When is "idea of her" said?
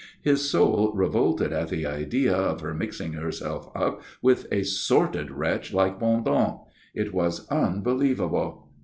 1.85-2.73